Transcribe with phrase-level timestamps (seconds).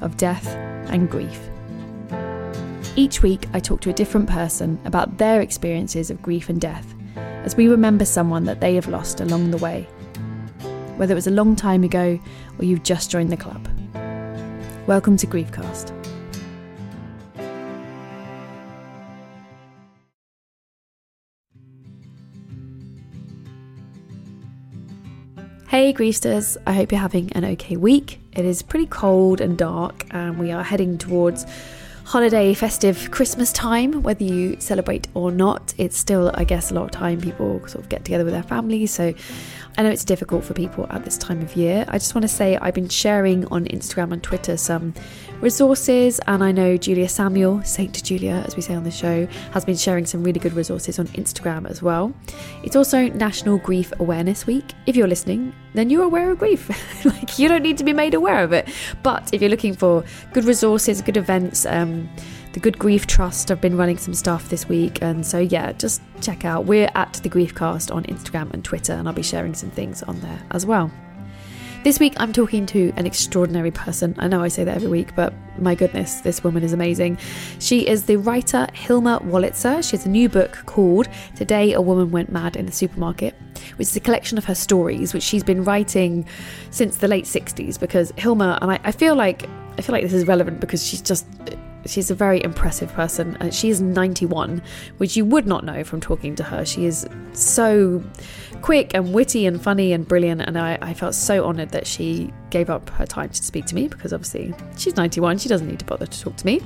[0.00, 0.46] of death
[0.88, 1.48] and grief.
[2.96, 6.94] Each week, I talk to a different person about their experiences of grief and death
[7.16, 9.82] as we remember someone that they have lost along the way,
[10.96, 12.18] whether it was a long time ago
[12.58, 13.68] or you've just joined the club.
[14.86, 15.92] Welcome to Griefcast.
[25.68, 28.20] Hey Griefsters, I hope you're having an okay week.
[28.36, 31.46] It is pretty cold and dark, and we are heading towards
[32.04, 35.72] holiday, festive Christmas time, whether you celebrate or not.
[35.78, 38.42] It's still, I guess, a lot of time people sort of get together with their
[38.42, 38.92] families.
[38.92, 39.14] So
[39.78, 41.84] I know it's difficult for people at this time of year.
[41.88, 44.94] I just want to say I've been sharing on Instagram and Twitter some
[45.40, 49.64] resources, and I know Julia Samuel, Saint Julia, as we say on the show, has
[49.64, 52.12] been sharing some really good resources on Instagram as well.
[52.62, 54.74] It's also National Grief Awareness Week.
[54.86, 56.68] If you're listening, then you're aware of grief.
[57.04, 58.68] like you don't need to be made aware of it.
[59.02, 62.08] But if you're looking for good resources, good events, um,
[62.54, 66.00] the Good Grief Trust have been running some stuff this week, and so yeah, just
[66.20, 66.66] check out.
[66.66, 70.20] We're at the Griefcast on Instagram and Twitter, and I'll be sharing some things on
[70.20, 70.90] there as well.
[71.84, 74.14] This week, I'm talking to an extraordinary person.
[74.18, 77.18] I know I say that every week, but my goodness, this woman is amazing.
[77.58, 79.86] She is the writer Hilma Wolitzer.
[79.86, 83.34] She has a new book called Today a Woman Went Mad in the Supermarket,
[83.76, 86.26] which is a collection of her stories, which she's been writing
[86.70, 87.78] since the late 60s.
[87.78, 89.46] Because Hilma, and I, I feel like
[89.76, 91.26] I feel like this is relevant because she's just
[91.86, 93.36] she's a very impressive person.
[93.40, 94.62] Uh, she is 91,
[94.96, 96.64] which you would not know from talking to her.
[96.64, 98.02] She is so
[98.64, 102.32] quick and witty and funny and brilliant, and I, I felt so honoured that she
[102.48, 105.80] gave up her time to speak to me because obviously she's 91, she doesn't need
[105.80, 106.62] to bother to talk to me.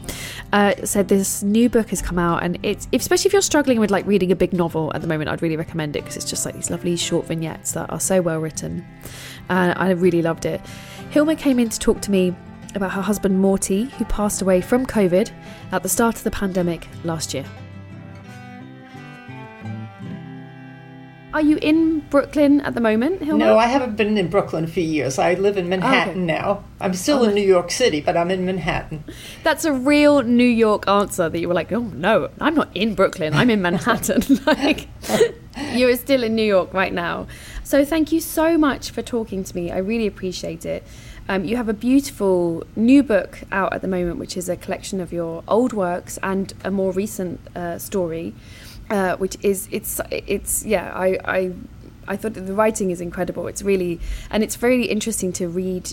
[0.52, 3.90] Uh, so this new book has come out, and it's especially if you're struggling with
[3.90, 6.46] like reading a big novel at the moment, I'd really recommend it because it's just
[6.46, 8.86] like these lovely short vignettes that are so well written,
[9.48, 10.60] and I really loved it.
[11.10, 12.32] Hilma came in to talk to me
[12.76, 15.32] about her husband Morty, who passed away from COVID
[15.72, 17.44] at the start of the pandemic last year.
[21.34, 23.44] Are you in Brooklyn at the moment, Hilma?
[23.44, 25.18] No, I haven't been in Brooklyn for years.
[25.18, 26.20] I live in Manhattan okay.
[26.20, 26.64] now.
[26.80, 29.04] I'm still oh, in New York City, but I'm in Manhattan.
[29.42, 32.94] That's a real New York answer that you were like, oh no, I'm not in
[32.94, 34.22] Brooklyn, I'm in Manhattan.
[34.46, 34.88] like,
[35.74, 37.26] you're still in New York right now.
[37.62, 39.70] So thank you so much for talking to me.
[39.70, 40.82] I really appreciate it.
[41.28, 44.98] Um, you have a beautiful new book out at the moment, which is a collection
[44.98, 48.34] of your old works and a more recent uh, story,
[48.90, 51.52] uh, which is it's it's yeah I I
[52.06, 53.46] I thought the writing is incredible.
[53.46, 54.00] It's really
[54.30, 55.92] and it's very interesting to read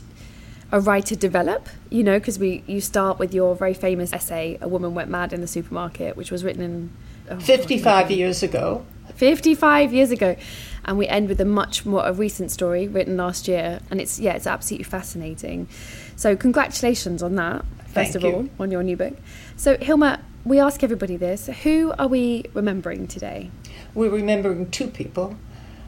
[0.72, 4.68] a writer develop, you know, because we you start with your very famous essay, "A
[4.68, 6.92] Woman Went Mad in the Supermarket," which was written in
[7.30, 8.86] oh, 55 years ago.
[9.16, 10.36] 55 years ago
[10.84, 14.20] and we end with a much more a recent story written last year and it's
[14.20, 15.68] yeah it's absolutely fascinating
[16.16, 18.32] so congratulations on that first Thank of you.
[18.34, 19.16] all on your new book
[19.56, 23.50] so hilma we ask everybody this who are we remembering today
[23.96, 25.36] we're remembering two people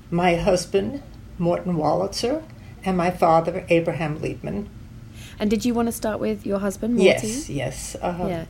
[0.09, 1.03] my husband
[1.37, 2.43] morton Wolitzer,
[2.83, 4.67] and my father abraham liebman
[5.39, 7.27] and did you want to start with your husband Morty?
[7.27, 8.27] yes yes uh-huh.
[8.27, 8.45] yeah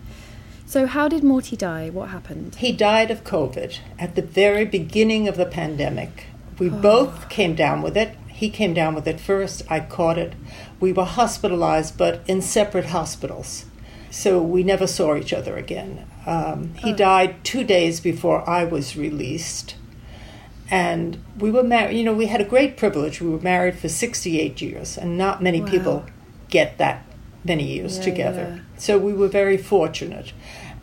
[0.70, 1.90] so, how did Morty die?
[1.90, 2.56] What happened?
[2.56, 6.26] He died of COVID at the very beginning of the pandemic.
[6.60, 6.82] We oh.
[6.82, 8.18] both came down with it.
[8.28, 9.64] He came down with it first.
[9.70, 10.34] I caught it.
[10.82, 13.64] We were hospitalized, but in separate hospitals.
[14.18, 16.08] So we never saw each other again.
[16.26, 16.96] Um, he oh.
[16.96, 19.76] died two days before I was released.
[20.72, 23.22] And we were married, you know, we had a great privilege.
[23.22, 25.68] We were married for 68 years, and not many wow.
[25.68, 26.06] people
[26.50, 27.06] get that
[27.44, 28.54] many years yeah, together.
[28.56, 28.80] Yeah.
[28.80, 30.34] So we were very fortunate.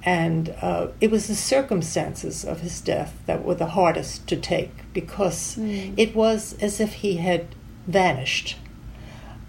[0.04, 4.92] And uh, it was the circumstances of his death that were the hardest to take
[4.92, 5.92] because mm.
[5.96, 7.48] it was as if he had
[7.88, 8.58] vanished.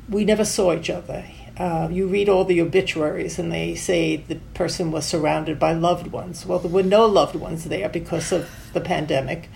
[0.09, 1.25] We never saw each other.
[1.57, 6.07] Uh, you read all the obituaries and they say the person was surrounded by loved
[6.07, 6.46] ones.
[6.46, 9.50] Well, there were no loved ones there because of the pandemic.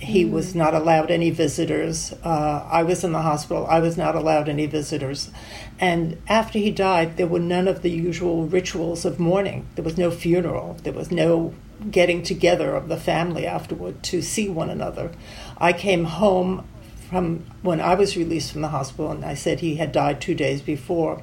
[0.00, 0.32] He mm.
[0.32, 2.12] was not allowed any visitors.
[2.24, 3.66] Uh, I was in the hospital.
[3.68, 5.30] I was not allowed any visitors.
[5.78, 9.66] And after he died, there were none of the usual rituals of mourning.
[9.76, 10.76] There was no funeral.
[10.82, 11.54] There was no
[11.90, 15.12] getting together of the family afterward to see one another.
[15.58, 16.66] I came home
[17.14, 20.34] from when I was released from the hospital, and I said he had died two
[20.34, 21.22] days before,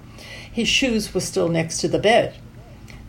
[0.50, 2.36] his shoes were still next to the bed.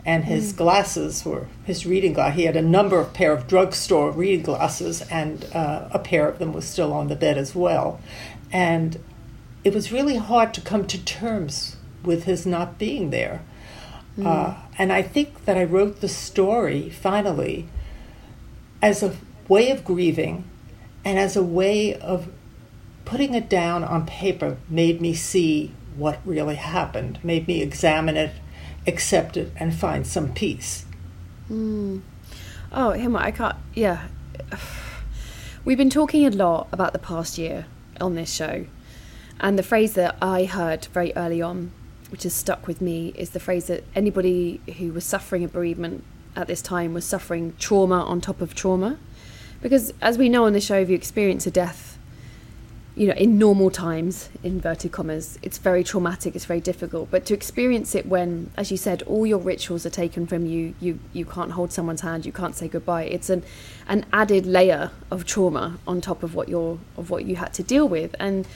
[0.05, 0.57] And his mm.
[0.57, 2.35] glasses were his reading glass.
[2.35, 6.39] He had a number of pair of drugstore reading glasses, and uh, a pair of
[6.39, 8.01] them was still on the bed as well.
[8.51, 8.99] And
[9.63, 13.43] it was really hard to come to terms with his not being there.
[14.17, 14.25] Mm.
[14.25, 17.69] Uh, and I think that I wrote the story finally
[18.81, 19.15] as a
[19.47, 20.43] way of grieving
[21.05, 22.29] and as a way of
[23.05, 28.31] putting it down on paper made me see what really happened, made me examine it,
[28.87, 30.85] accept it, and find some peace.
[31.49, 32.01] Mm.
[32.71, 34.07] Oh, Hilma, I can't, yeah.
[35.65, 37.67] We've been talking a lot about the past year
[38.01, 38.65] on this show.
[39.39, 41.71] And the phrase that I heard very early on,
[42.09, 46.03] which has stuck with me, is the phrase that anybody who was suffering a bereavement
[46.35, 48.97] at this time was suffering trauma on top of trauma.
[49.61, 51.92] Because as we know on the show, if you experience a death,
[52.95, 57.09] you know, in normal times, inverted commas, it's very traumatic, it's very difficult.
[57.09, 60.75] But to experience it when, as you said, all your rituals are taken from you,
[60.79, 63.05] you you can't hold someone's hand, you can't say goodbye.
[63.05, 63.43] It's an
[63.87, 67.63] an added layer of trauma on top of what you're of what you had to
[67.63, 68.15] deal with.
[68.19, 68.47] And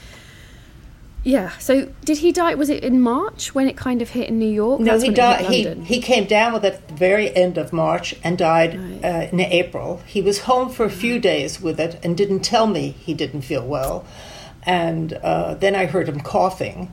[1.24, 1.50] yeah.
[1.58, 2.54] So did he die?
[2.54, 4.80] Was it in March when it kind of hit in New York?
[4.80, 5.46] No, That's he died.
[5.46, 9.04] He, he came down with it at the very end of March and died right.
[9.04, 10.00] uh, in April.
[10.06, 13.42] He was home for a few days with it and didn't tell me he didn't
[13.42, 14.06] feel well.
[14.68, 16.92] And uh, then I heard him coughing.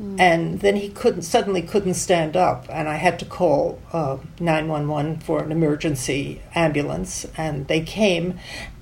[0.00, 0.20] Mm.
[0.20, 4.66] And then he couldn't suddenly couldn't stand up, and I had to call uh, nine
[4.66, 8.38] one one for an emergency ambulance, and they came.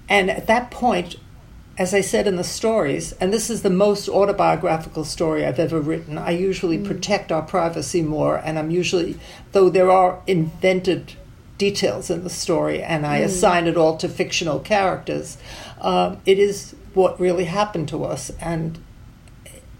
[0.08, 1.16] And at that point,
[1.76, 5.80] as I said in the stories, and this is the most autobiographical story I've ever
[5.80, 6.86] written, I usually mm.
[6.86, 9.18] protect our privacy more, and I'm usually,
[9.52, 11.14] though there are invented
[11.56, 13.24] details in the story, and I mm.
[13.24, 15.36] assign it all to fictional characters,
[15.80, 18.30] uh, it is what really happened to us.
[18.40, 18.78] And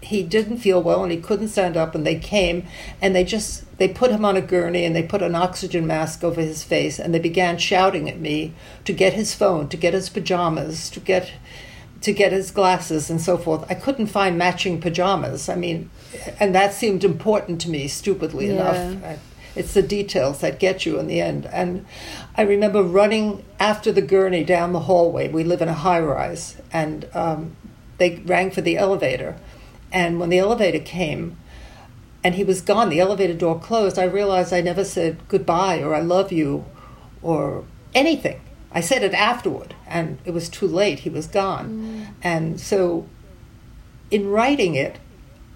[0.01, 2.65] he didn't feel well, and he couldn't stand up, and they came,
[3.01, 6.23] and they just they put him on a gurney and they put an oxygen mask
[6.23, 8.53] over his face, and they began shouting at me
[8.85, 11.33] to get his phone, to get his pajamas, to get
[12.01, 13.65] to get his glasses and so forth.
[13.69, 15.49] I couldn't find matching pajamas.
[15.49, 15.89] I mean,
[16.39, 18.53] and that seemed important to me, stupidly yeah.
[18.53, 19.19] enough.
[19.59, 21.45] It's the details that get you in the end.
[21.47, 21.85] And
[22.35, 25.27] I remember running after the gurney down the hallway.
[25.27, 27.57] We live in a high rise, and um,
[27.97, 29.35] they rang for the elevator.
[29.91, 31.37] And when the elevator came,
[32.23, 35.93] and he was gone, the elevator door closed, I realized I never said goodbye or
[35.93, 36.63] I love you
[37.21, 38.39] or anything.
[38.71, 40.99] I said it afterward, and it was too late.
[40.99, 41.69] He was gone.
[41.69, 42.13] Mm.
[42.21, 43.07] And so,
[44.09, 44.99] in writing it,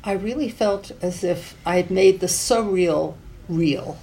[0.03, 3.15] I really felt as if I had made the surreal
[3.49, 3.97] real.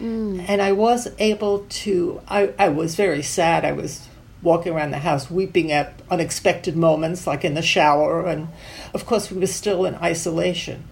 [0.00, 0.44] Mm.
[0.48, 3.64] And I was able to, I, I was very sad.
[3.64, 4.08] I was
[4.42, 8.26] walking around the house weeping at unexpected moments, like in the shower.
[8.26, 8.48] And
[8.94, 10.84] of course, we were still in isolation.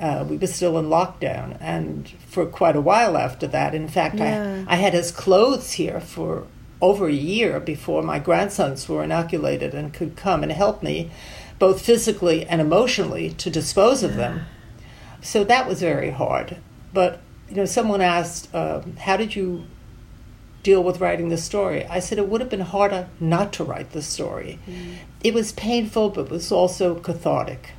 [0.00, 1.58] Uh, we were still in lockdown.
[1.60, 4.64] And for quite a while after that, in fact, yeah.
[4.66, 6.46] I, I had his clothes here for
[6.80, 11.10] over a year before my grandsons were inoculated and could come and help me,
[11.58, 14.46] both physically and emotionally, to dispose of them.
[15.20, 16.56] So that was very hard.
[16.92, 19.64] But you know, someone asked, uh, "How did you
[20.62, 23.92] deal with writing the story?" I said it would have been harder not to write
[23.92, 24.58] the story.
[24.68, 24.94] Mm.
[25.22, 27.70] It was painful, but it was also cathartic.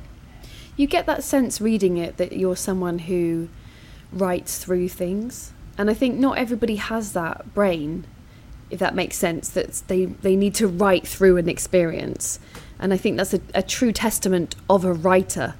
[0.76, 3.48] You get that sense reading it that you're someone who
[4.12, 8.06] writes through things, and I think not everybody has that brain
[8.72, 12.40] if that makes sense, that they, they need to write through an experience.
[12.78, 15.54] And I think that's a, a true testament of a writer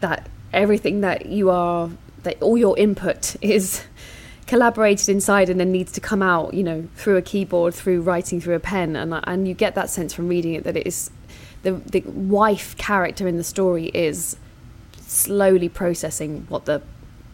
[0.00, 1.90] that everything that you are,
[2.26, 3.82] that all your input is
[4.46, 8.40] collaborated inside and then needs to come out, you know, through a keyboard, through writing
[8.40, 8.94] through a pen.
[8.94, 11.10] And, and you get that sense from reading it that it is
[11.62, 14.36] the, the wife character in the story is
[14.98, 16.82] slowly processing what the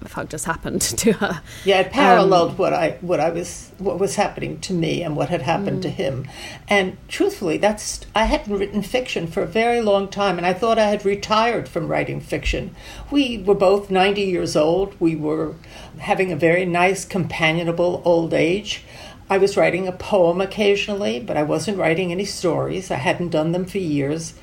[0.09, 1.43] fuck just happened to her.
[1.65, 5.17] Yeah, it paralleled um, what I what I was what was happening to me and
[5.17, 5.83] what had happened mm.
[5.83, 6.29] to him.
[6.69, 10.79] And truthfully, that's I hadn't written fiction for a very long time, and I thought
[10.79, 12.75] I had retired from writing fiction.
[13.11, 14.95] We were both ninety years old.
[15.01, 15.55] We were
[15.99, 18.85] having a very nice, companionable old age.
[19.31, 22.91] I was writing a poem occasionally, but I wasn't writing any stories.
[22.91, 24.35] I hadn't done them for years,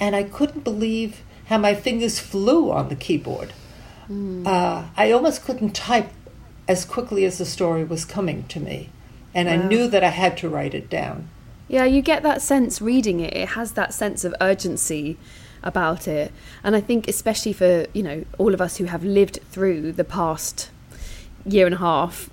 [0.00, 3.52] and I couldn't believe how my fingers flew on the keyboard.
[4.12, 4.46] Mm.
[4.46, 6.10] Uh, I almost couldn't type
[6.68, 8.90] as quickly as the story was coming to me.
[9.34, 9.54] And wow.
[9.54, 11.28] I knew that I had to write it down.
[11.68, 13.34] Yeah, you get that sense reading it.
[13.34, 15.16] It has that sense of urgency
[15.62, 16.32] about it.
[16.62, 20.04] And I think especially for, you know, all of us who have lived through the
[20.04, 20.70] past
[21.46, 22.28] year and a half,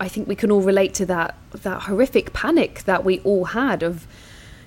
[0.00, 3.82] I think we can all relate to that that horrific panic that we all had
[3.82, 4.06] of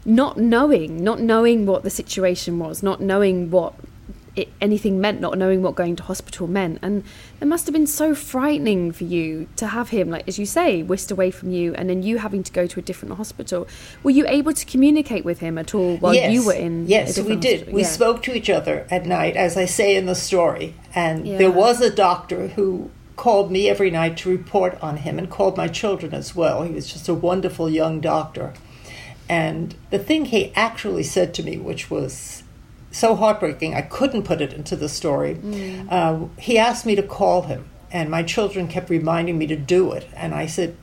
[0.05, 3.73] not knowing, not knowing what the situation was, not knowing what
[4.35, 6.79] it, anything meant, not knowing what going to hospital meant.
[6.81, 7.03] And
[7.39, 10.83] it must have been so frightening for you to have him, like as you say,
[10.83, 13.67] whisked away from you, and then you having to go to a different hospital.
[14.03, 16.31] Were you able to communicate with him at all while yes.
[16.33, 16.87] you were in?
[16.87, 17.59] Yes, we did.
[17.59, 17.73] Hospital?
[17.73, 17.87] We yeah.
[17.87, 20.75] spoke to each other at night, as I say in the story.
[20.93, 21.37] And Yeah.
[21.37, 25.55] there was a doctor who called me every night to report on him and called
[25.55, 26.63] my children as well.
[26.63, 28.53] He was just a wonderful young doctor.
[29.29, 32.43] And the thing he actually said to me, which was
[32.95, 35.37] so heartbreaking, I couldn't put it into the story.
[35.89, 39.91] Uh, he asked me to call him, and my children kept reminding me to do
[39.91, 40.07] it.
[40.15, 40.77] And I said,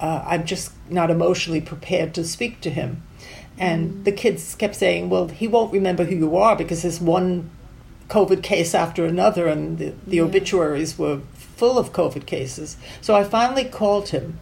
[0.00, 3.02] uh, I'm just not emotionally prepared to speak to him.
[3.58, 7.50] And the kids kept saying, Well, he won't remember who you are because there's one
[8.08, 10.22] COVID case after another, and the, the Yeah.
[10.24, 12.76] obituaries were full of COVID cases.
[13.02, 14.40] So I finally called him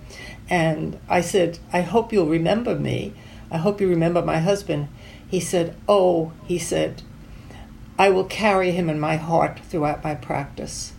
[0.48, 3.12] and I said, I hope you'll remember me.
[3.50, 4.88] I hope you remember my husband.
[5.28, 7.02] He said, Oh, he said,
[7.98, 10.92] I will carry him in my heart throughout my practice.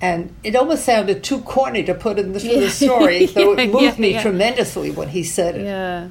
[0.00, 2.60] And it almost sounded too corny to put in the, Yeah.
[2.60, 4.22] the story, though it moved yeah, me yeah.
[4.22, 5.64] tremendously when he said it.
[5.64, 6.08] Yeah,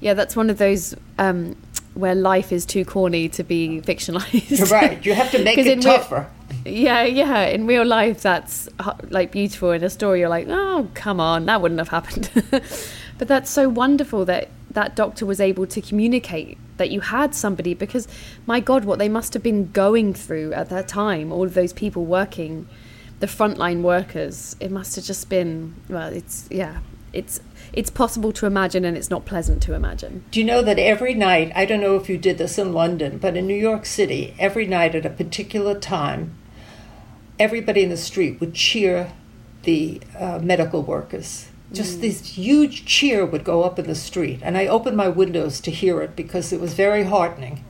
[0.00, 1.56] yeah, that's one of those um,
[1.94, 4.50] where life is too corny to be fictionalized.
[4.58, 5.04] You're right.
[5.04, 6.28] You have to make it real- tougher.
[6.64, 7.46] Yeah, yeah.
[7.46, 9.72] In real life, that's uh, like beautiful.
[9.72, 12.30] In a story, you're like, oh, come on, that wouldn't have happened.
[13.18, 17.74] but that's so wonderful that that doctor was able to communicate that you had somebody
[17.74, 18.08] because,
[18.46, 21.72] my God, what they must have been going through at that time, all of those
[21.72, 22.68] people working,
[23.20, 26.80] the frontline workers, it must have just been, well, it's, yeah,
[27.12, 27.40] it's,
[27.72, 30.24] it's possible to imagine and it's not pleasant to imagine.
[30.30, 33.18] Do you know that every night, I don't know if you did this in London,
[33.18, 36.36] but in New York City, every night at a particular time,
[37.38, 39.12] everybody in the street would cheer
[39.62, 41.48] the uh, medical workers.
[41.72, 44.40] Just this huge cheer would go up in the street.
[44.42, 47.64] And I opened my windows to hear it because it was very heartening.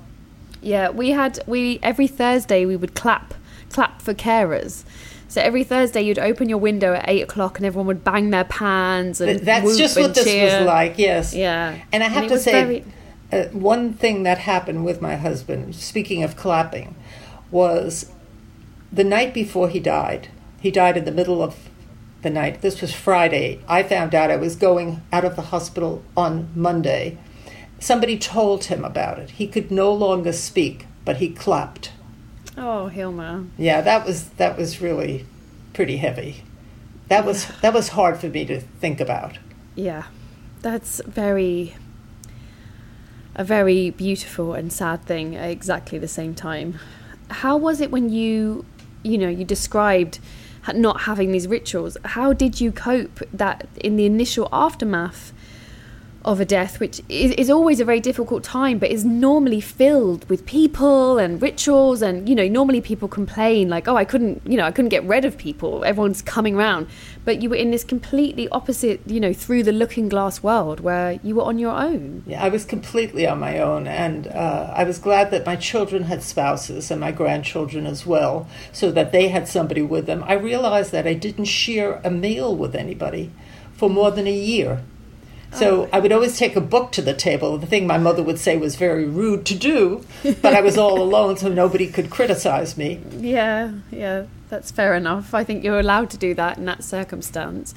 [0.60, 3.34] Yeah, we had we every Thursday we would clap
[3.70, 4.84] clap for carers.
[5.28, 8.44] So every Thursday you'd open your window at eight o'clock and everyone would bang their
[8.44, 10.58] pans and Th- That's just and what this cheer.
[10.58, 11.32] was like, yes.
[11.34, 12.84] Yeah, And I have it to say, very-
[13.32, 16.94] uh, one thing that happened with my husband, speaking of clapping,
[17.50, 18.10] was
[18.92, 20.28] the night before he died.
[20.60, 21.56] He died in the middle of
[22.22, 22.62] the night.
[22.62, 23.60] This was Friday.
[23.68, 27.18] I found out I was going out of the hospital on Monday.
[27.78, 29.30] Somebody told him about it.
[29.30, 31.92] He could no longer speak, but he clapped.
[32.56, 35.26] oh Hilma, Yeah, that was that was really
[35.72, 36.44] pretty heavy.
[37.08, 39.38] That was that was hard for me to think about.
[39.74, 40.04] yeah,
[40.60, 41.74] that's very
[43.34, 46.78] a very beautiful and sad thing at exactly the same time.
[47.30, 48.64] How was it when you,
[49.02, 50.18] you know, you described
[50.74, 51.96] not having these rituals?
[52.04, 55.32] How did you cope that in the initial aftermath
[56.24, 60.28] of a death, which is, is always a very difficult time, but is normally filled
[60.28, 64.56] with people and rituals, and you know, normally people complain like, "Oh, I couldn't, you
[64.56, 65.84] know, I couldn't get rid of people.
[65.84, 66.86] Everyone's coming round,"
[67.24, 71.18] but you were in this completely opposite, you know, through the looking glass world where
[71.22, 72.22] you were on your own.
[72.26, 76.04] Yeah, I was completely on my own, and uh, I was glad that my children
[76.04, 80.24] had spouses and my grandchildren as well, so that they had somebody with them.
[80.26, 83.30] I realized that I didn't share a meal with anybody
[83.72, 84.82] for more than a year.
[85.54, 85.88] So oh.
[85.92, 87.58] I would always take a book to the table.
[87.58, 90.04] The thing my mother would say was very rude to do,
[90.40, 93.00] but I was all alone, so nobody could criticize me.
[93.18, 95.34] Yeah, yeah, that's fair enough.
[95.34, 97.74] I think you're allowed to do that in that circumstance.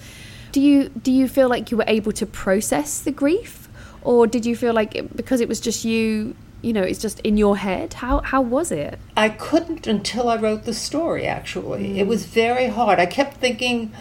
[0.53, 3.67] Do you do you feel like you were able to process the grief,
[4.01, 7.20] or did you feel like it, because it was just you, you know, it's just
[7.22, 7.96] in your head?
[7.96, 8.98] How how was it?
[9.17, 12.00] I couldn't until I wrote the story, actually.
[12.00, 12.08] It mm.
[12.08, 13.00] was very hard.
[13.00, 13.91] I kept thinking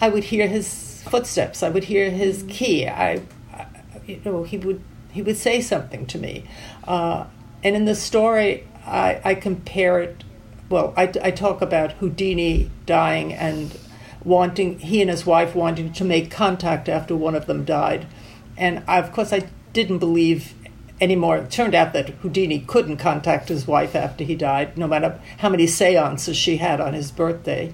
[0.00, 0.66] I would hear his
[1.04, 2.86] footsteps, I would hear his key.
[2.88, 3.66] I, I
[4.06, 4.82] you know, he would
[5.14, 6.44] he would say something to me.
[6.88, 7.26] Uh,
[7.62, 10.24] and in the story, I, I compare it,
[10.68, 13.78] well, I, I talk about Houdini dying and
[14.24, 18.08] wanting, he and his wife wanting to make contact after one of them died.
[18.56, 20.52] And I, of course, I didn't believe
[21.00, 21.36] anymore.
[21.36, 25.48] It turned out that Houdini couldn't contact his wife after he died, no matter how
[25.48, 27.72] many seances she had on his birthday.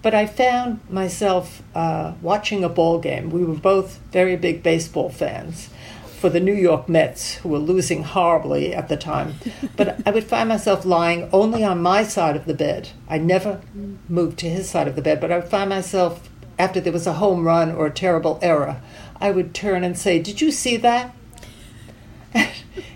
[0.00, 3.30] But I found myself uh, watching a ball game.
[3.30, 5.70] We were both very big baseball fans
[6.18, 9.34] for the New York Mets, who were losing horribly at the time.
[9.76, 12.90] But I would find myself lying only on my side of the bed.
[13.08, 13.60] I never
[14.08, 16.28] moved to his side of the bed, but I would find myself,
[16.58, 18.80] after there was a home run or a terrible error,
[19.20, 21.14] I would turn and say, Did you see that?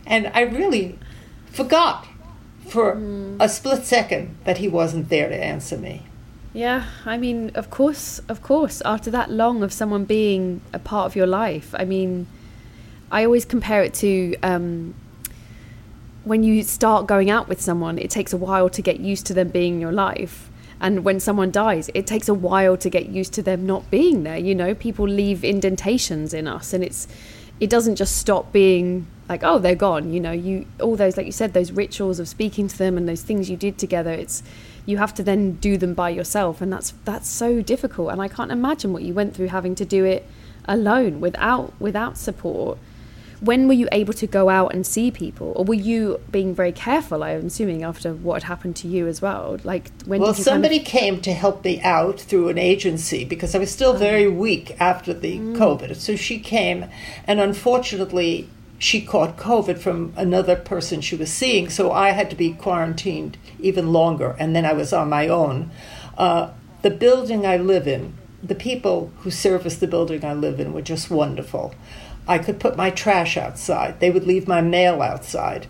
[0.06, 0.98] and I really
[1.46, 2.06] forgot
[2.66, 3.00] for
[3.38, 6.06] a split second that he wasn't there to answer me.
[6.54, 8.82] Yeah, I mean, of course, of course.
[8.84, 12.26] After that long of someone being a part of your life, I mean,
[13.10, 14.94] I always compare it to um,
[16.24, 19.34] when you start going out with someone, it takes a while to get used to
[19.34, 20.50] them being in your life.
[20.80, 24.24] And when someone dies, it takes a while to get used to them not being
[24.24, 24.36] there.
[24.36, 27.08] You know, people leave indentations in us, and it's
[27.60, 30.12] it doesn't just stop being like oh they're gone.
[30.12, 33.08] You know, you all those like you said those rituals of speaking to them and
[33.08, 34.10] those things you did together.
[34.10, 34.42] It's
[34.86, 38.12] you have to then do them by yourself, and that's that's so difficult.
[38.12, 40.26] And I can't imagine what you went through having to do it
[40.66, 42.78] alone without without support
[43.42, 46.70] when were you able to go out and see people or were you being very
[46.70, 50.78] careful i'm assuming after what had happened to you as well like when well somebody
[50.78, 50.92] kind of...
[50.92, 54.30] came to help me out through an agency because i was still very oh.
[54.30, 55.56] weak after the mm.
[55.56, 56.86] covid so she came
[57.26, 58.48] and unfortunately
[58.82, 63.36] she caught covid from another person she was seeing so i had to be quarantined
[63.60, 65.70] even longer and then i was on my own
[66.18, 66.50] uh,
[66.82, 68.12] the building i live in
[68.42, 71.74] the people who service the building i live in were just wonderful
[72.26, 74.00] I could put my trash outside.
[74.00, 75.66] They would leave my mail outside.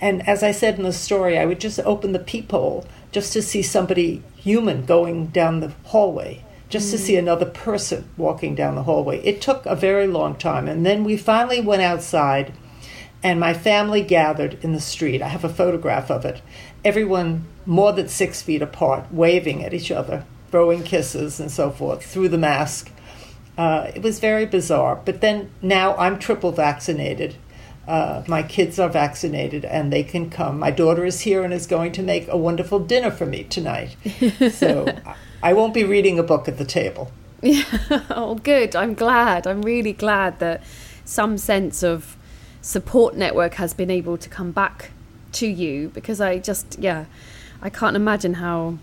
[0.00, 3.42] And as I said in the story, I would just open the peephole just to
[3.42, 6.44] see somebody human going down the hallway,
[6.74, 9.20] just to see another person walking down the hallway.
[9.24, 10.66] It took a very long time.
[10.66, 12.52] And then we finally went outside,
[13.22, 15.22] and my family gathered in the street.
[15.22, 16.42] I have a photograph of it.
[16.84, 22.04] Everyone more than six feet apart, waving at each other, throwing kisses and so forth
[22.04, 22.90] through the mask.
[23.56, 25.00] Uh, it was very bizarre.
[25.04, 27.36] But then now I'm triple vaccinated.
[27.86, 30.58] Uh, my kids are vaccinated and they can come.
[30.58, 33.96] My daughter is here and is going to make a wonderful dinner for me tonight.
[34.50, 34.86] so
[35.42, 37.10] I won't be reading a book at the table.
[37.42, 37.64] Yeah.
[38.10, 38.74] oh, good.
[38.74, 39.46] I'm glad.
[39.46, 40.62] I'm really glad that
[41.04, 42.16] some sense of
[42.62, 44.90] support network has been able to come back
[45.32, 47.04] to you because I just, yeah,
[47.60, 48.78] I can't imagine how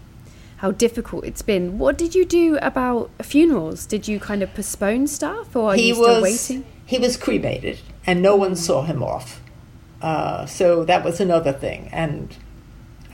[0.57, 1.79] how difficult it's been.
[1.79, 3.87] What did you do about funerals?
[3.87, 6.65] Did you kind of postpone stuff, or are he you still was, waiting?
[6.85, 9.41] He was cremated, and no one saw him off.
[10.01, 11.89] Uh, so that was another thing.
[11.91, 12.35] And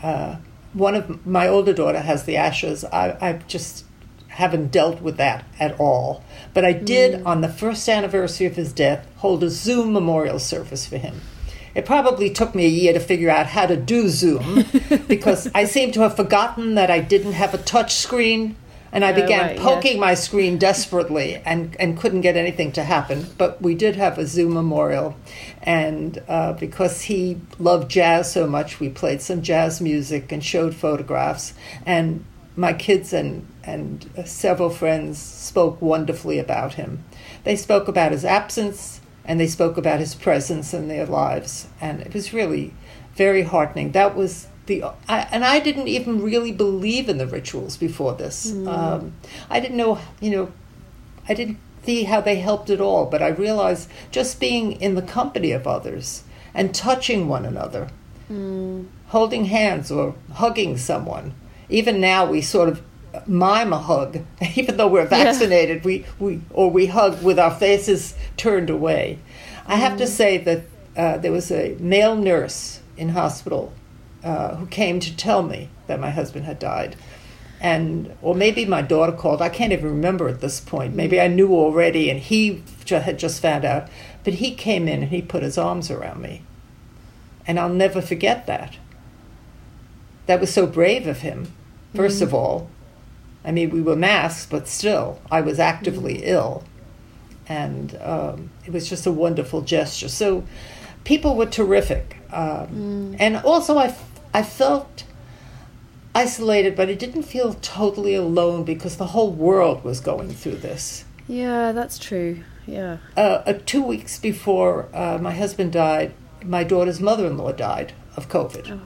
[0.02, 0.38] uh,
[0.74, 2.86] one of my older daughter has the ashes.
[2.86, 3.86] I, I just
[4.30, 6.24] haven't dealt with that at all.
[6.54, 7.26] But I did, mm.
[7.26, 11.22] on the first anniversary of his death, hold a Zoom memorial service for him.
[11.74, 14.66] It probably took me a year to figure out how to do Zoom
[15.08, 18.56] because I seem to have forgotten that I didn't have a touch screen.
[18.92, 20.02] And I began right, poking yeah.
[20.02, 23.28] my screen desperately and, and couldn't get anything to happen.
[23.38, 25.16] But we did have a Zoom memorial.
[25.62, 30.74] And uh, because he loved jazz so much, we played some jazz music and showed
[30.76, 31.54] photographs.
[31.86, 37.04] And my kids and, and several friends spoke wonderfully about him.
[37.44, 42.02] They spoke about his absence, and they spoke about his presence in their lives, and
[42.02, 42.74] it was really
[43.16, 43.92] very heartening.
[43.92, 48.52] That was the I, and I didn't even really believe in the rituals before this.
[48.52, 48.68] Mm.
[48.68, 49.14] Um,
[49.50, 50.52] I didn't know, you know,
[51.28, 53.06] I didn't see how they helped at all.
[53.06, 57.90] But I realized just being in the company of others and touching one another,
[58.30, 58.86] mm.
[59.08, 61.34] holding hands or hugging someone.
[61.70, 62.82] Even now, we sort of
[63.26, 64.20] mime a hug,
[64.56, 65.78] even though we're vaccinated.
[65.78, 65.86] Yeah.
[65.86, 69.20] We, we or we hug with our faces turned away.
[69.66, 70.08] I have to mm.
[70.10, 70.62] say that
[70.96, 73.72] uh, there was a male nurse in hospital
[74.28, 76.96] uh, who came to tell me that my husband had died,
[77.62, 79.42] and or maybe my daughter called.
[79.42, 80.96] I can't even remember at this point.
[80.96, 83.88] Maybe I knew already, and he had just found out.
[84.24, 86.42] But he came in and he put his arms around me,
[87.48, 88.76] and I'll never forget that.
[90.26, 91.54] That was so brave of him.
[91.96, 92.24] First mm.
[92.24, 92.70] of all,
[93.46, 96.24] I mean, we were masked, but still, I was actively mm.
[96.24, 96.64] ill.
[97.48, 100.10] And um, it was just a wonderful gesture.
[100.10, 100.44] So
[101.06, 102.18] people were terrific.
[102.34, 103.16] Um, mm.
[103.20, 103.96] And also, I,
[104.34, 105.04] I felt
[106.14, 111.06] isolated, but I didn't feel totally alone because the whole world was going through this.
[111.28, 112.44] Yeah, that's true.
[112.66, 112.98] Yeah.
[113.16, 116.14] Uh, uh, two weeks before uh, my husband died,
[116.44, 118.72] my daughter's mother in law died of COVID.
[118.72, 118.82] Oh,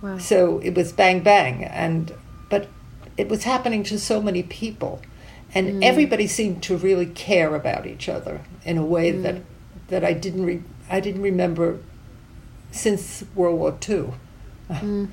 [0.00, 0.18] wow.
[0.18, 1.64] So it was bang bang.
[1.64, 2.14] And
[2.48, 2.68] but
[3.16, 5.02] it was happening to so many people
[5.54, 5.82] and mm.
[5.82, 9.22] everybody seemed to really care about each other in a way mm.
[9.22, 9.42] that
[9.88, 11.78] that I didn't re- I didn't remember
[12.70, 14.12] since World War II.
[14.68, 15.10] Mm.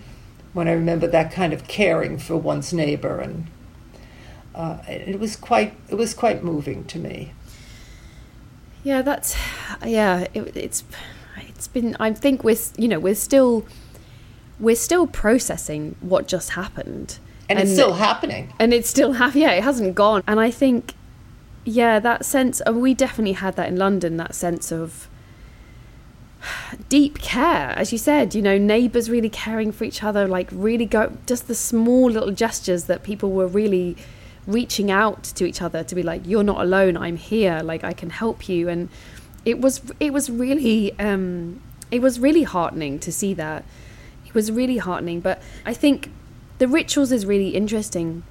[0.53, 3.47] when I remember that kind of caring for one's neighbor and
[4.55, 7.33] uh, it was quite it was quite moving to me.
[8.83, 9.35] Yeah, that's
[9.85, 10.27] yeah.
[10.33, 10.83] It, it's
[11.37, 11.95] it's been.
[11.99, 13.65] I think we're you know we're still
[14.59, 18.53] we're still processing what just happened and, and it's still happening.
[18.59, 19.43] And it's still happening.
[19.43, 20.23] Yeah, it hasn't gone.
[20.27, 20.93] And I think,
[21.65, 22.61] yeah, that sense.
[22.71, 24.17] We definitely had that in London.
[24.17, 25.07] That sense of
[26.89, 28.35] deep care, as you said.
[28.35, 30.27] You know, neighbours really caring for each other.
[30.27, 33.95] Like really go just the small little gestures that people were really
[34.45, 36.97] reaching out to each other to be like, "You're not alone.
[36.97, 37.61] I'm here.
[37.63, 38.89] Like I can help you." And
[39.45, 43.63] it was it was really um, it was really heartening to see that.
[44.25, 46.09] It was really heartening, but I think
[46.57, 48.23] the rituals is really interesting.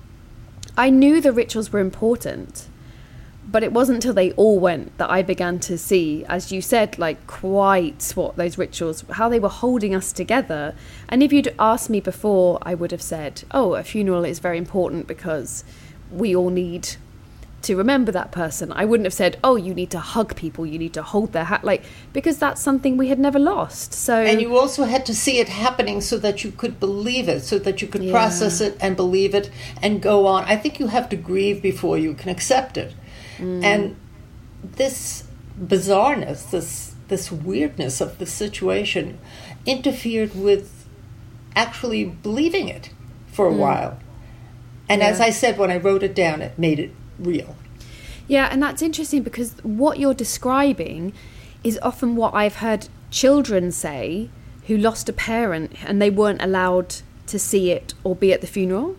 [0.77, 2.67] I knew the rituals were important,
[3.53, 6.99] but it wasn't until they all went that I began to see, as you said,
[6.99, 10.75] like quite what those rituals, how they were holding us together.
[11.11, 14.57] And if you'd asked me before, I would have said, "Oh, a funeral is very
[14.57, 15.65] important because
[16.11, 16.97] we all need
[17.63, 18.73] to remember that person.
[18.73, 21.45] I wouldn't have said, "Oh, you need to hug people, you need to hold their
[21.45, 23.93] hat," like because that's something we had never lost.
[23.95, 27.45] So And you also had to see it happening so that you could believe it,
[27.45, 28.11] so that you could Yeah.
[28.11, 29.49] process it and believe it
[29.81, 30.43] and go on.
[30.45, 32.95] I think you have to grieve before you can accept it.
[33.43, 33.65] Mm.
[33.65, 33.97] And
[34.63, 35.25] this
[35.61, 39.19] bizarreness, this this weirdness of the situation
[39.67, 40.87] interfered with
[41.55, 42.89] actually believing it
[43.27, 43.99] for a while.
[44.89, 45.25] And as Mm.
[45.25, 47.55] I said when I wrote it down, it made it real.
[48.29, 51.13] Yeah, and that's interesting because what you're describing
[51.63, 54.31] is often what I've heard children say
[54.69, 56.95] who lost a parent and they weren't allowed
[57.27, 58.97] to see it or be at the funeral.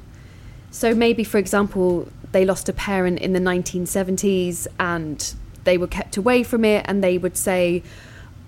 [0.70, 6.18] So maybe, for example, they lost a parent in the 1970s and they were kept
[6.18, 7.82] away from it and they would say,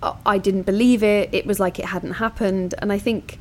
[0.02, 2.74] "Oh, I didn't believe it, it was like it hadn't happened.
[2.78, 3.38] And I think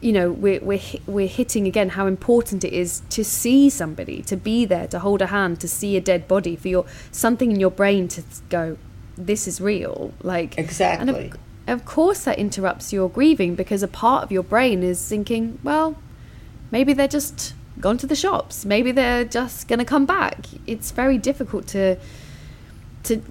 [0.00, 4.36] you know we're we're we're hitting again how important it is to see somebody, to
[4.36, 7.60] be there, to hold a hand, to see a dead body, for your something in
[7.60, 8.76] your brain to go,
[9.16, 10.12] this is real.
[10.22, 11.30] Like and Exactly.
[11.66, 15.58] of, of course that interrupts your grieving because a part of your brain is thinking,
[15.62, 15.96] well,
[16.70, 20.46] maybe they're just gone to the shops, maybe they're just going to come back.
[20.66, 21.96] It's very difficult to
[23.04, 23.22] to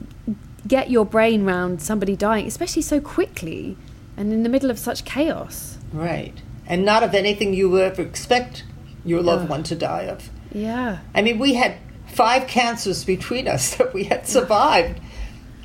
[0.68, 3.78] get your brain round somebody dying, especially so quickly
[4.18, 5.78] and in the middle of such chaos.
[5.92, 6.34] Right.
[6.66, 8.64] And not of anything you would ever expect
[9.04, 9.50] your loved Ugh.
[9.50, 10.30] one to die of.
[10.52, 11.00] Yeah.
[11.14, 11.78] I mean, we had
[12.08, 15.00] five cancers between us that we had survived,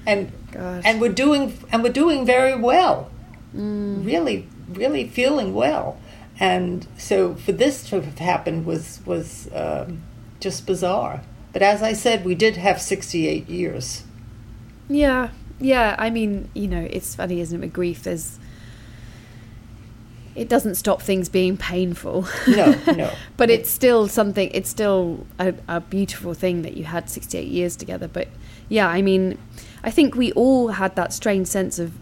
[0.06, 0.82] and Gosh.
[0.84, 3.10] and we're doing and we're doing very well.
[3.54, 4.04] Mm.
[4.04, 5.98] Really, really feeling well.
[6.40, 10.02] And so for this to have happened was was um,
[10.40, 11.22] just bizarre.
[11.52, 14.04] But as I said, we did have sixty eight years.
[14.88, 15.94] Yeah, yeah.
[15.98, 17.60] I mean, you know, it's funny, isn't it?
[17.60, 18.38] With grief, there's
[20.34, 22.26] it doesn't stop things being painful.
[22.48, 23.12] No, no.
[23.36, 24.50] but it's still something.
[24.54, 28.08] It's still a, a beautiful thing that you had 68 years together.
[28.08, 28.28] But
[28.68, 29.36] yeah, I mean,
[29.82, 31.92] I think we all had that strange sense of.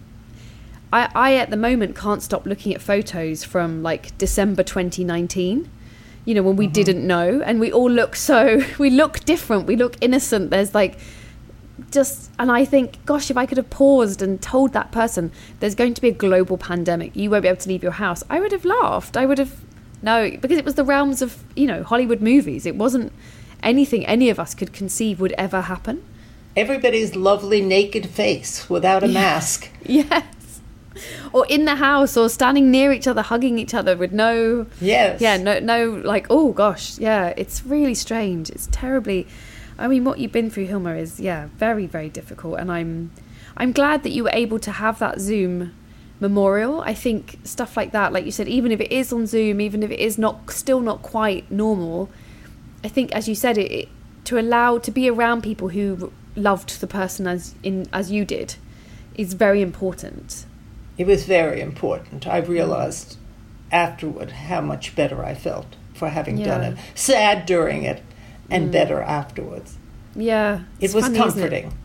[0.92, 5.70] I, I at the moment can't stop looking at photos from like December 2019
[6.24, 6.72] you know when we mm-hmm.
[6.72, 10.51] didn't know and we all look so we look different we look innocent.
[10.51, 10.98] There's like
[11.92, 15.77] just and i think gosh if i could have paused and told that person there's
[15.77, 18.40] going to be a global pandemic you won't be able to leave your house i
[18.40, 19.16] would have laughed.
[19.16, 19.61] I would have
[20.03, 22.66] no because it was the realms of you know hollywood movies.
[22.66, 23.12] It wasn't
[23.62, 26.05] anything any of us could conceive would ever happen.
[26.57, 29.70] Everybody's lovely naked face without a mask.
[29.85, 30.38] yes
[31.33, 35.21] or in the house or standing near each other hugging each other with no Yes.
[35.21, 38.51] yeah no no like oh gosh yeah it's really strange.
[38.51, 39.27] It's terribly
[39.79, 42.59] i mean what you've been through hilma is yeah very very difficult.
[42.59, 43.11] And i'm
[43.57, 45.73] i'm glad that you were able to have that zoom
[46.21, 46.81] memorial.
[46.81, 49.83] I think stuff like that like you said even if it is on zoom even
[49.83, 52.11] if it is not still not quite normal
[52.83, 53.89] i think as you said it, it
[54.25, 58.57] to allow to be around people who loved the person as in as you did
[59.15, 60.45] is very important
[60.99, 62.27] It was very important.
[62.27, 63.17] I realized
[63.71, 66.79] afterward how much better I felt for having done it.
[66.95, 68.03] Sad during it,
[68.51, 68.73] and mm.
[68.73, 69.79] better afterwards.
[70.15, 71.41] yeah It was funny, isn't it?
[71.41, 71.79] comforting.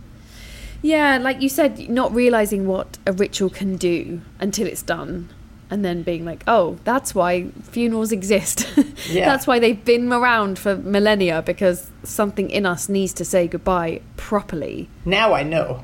[0.82, 5.30] Yeah, like you said, not realizing what a ritual can do until it's done.
[5.69, 8.67] And then being like, oh, that's why funerals exist.
[9.10, 9.26] Yeah.
[9.26, 14.02] that's why they've been around for millennia because something in us needs to say goodbye
[14.15, 14.88] properly.
[15.04, 15.84] Now I know.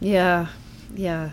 [0.00, 0.46] Yeah,
[0.94, 1.32] yeah.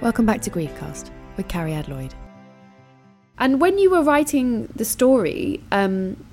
[0.00, 2.14] Welcome back to Griefcast with Cariad Lloyd.
[3.36, 6.24] And when you were writing the story, um,